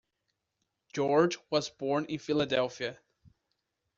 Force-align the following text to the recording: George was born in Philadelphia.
George 0.93 1.37
was 1.51 1.69
born 1.69 2.05
in 2.05 2.17
Philadelphia. 2.17 2.97